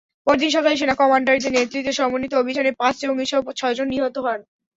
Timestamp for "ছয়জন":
3.59-3.87